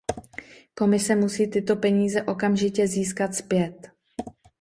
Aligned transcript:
Komise 0.75 1.15
musí 1.15 1.47
tyto 1.47 1.75
peníze 1.75 2.23
okamžitě 2.23 2.87
získat 2.87 3.35
zpět. 3.35 3.91